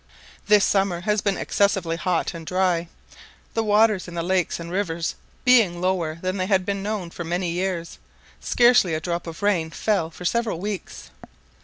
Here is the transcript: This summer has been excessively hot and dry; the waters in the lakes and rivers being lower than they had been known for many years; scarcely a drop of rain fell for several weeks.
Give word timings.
This 0.47 0.65
summer 0.65 1.01
has 1.01 1.21
been 1.21 1.37
excessively 1.37 1.95
hot 1.95 2.33
and 2.33 2.43
dry; 2.43 2.87
the 3.53 3.63
waters 3.63 4.07
in 4.07 4.15
the 4.15 4.23
lakes 4.23 4.59
and 4.59 4.71
rivers 4.71 5.13
being 5.45 5.79
lower 5.79 6.15
than 6.23 6.37
they 6.37 6.47
had 6.47 6.65
been 6.65 6.81
known 6.81 7.11
for 7.11 7.23
many 7.23 7.51
years; 7.51 7.99
scarcely 8.39 8.95
a 8.95 8.99
drop 8.99 9.27
of 9.27 9.43
rain 9.43 9.69
fell 9.69 10.09
for 10.09 10.25
several 10.25 10.59
weeks. 10.59 11.11